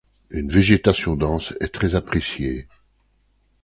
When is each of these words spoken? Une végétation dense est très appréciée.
Une 0.31 0.49
végétation 0.49 1.15
dense 1.15 1.53
est 1.59 1.75
très 1.75 1.93
appréciée. 1.93 2.67